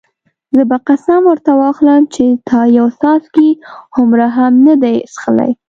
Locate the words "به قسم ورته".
0.69-1.51